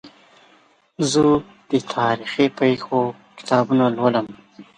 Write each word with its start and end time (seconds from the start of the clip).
زه 1.11 1.21
د 1.69 1.71
تاریخي 1.95 2.45
پېښو 2.59 2.99
کتابونه 3.37 3.85
لولم. 3.97 4.27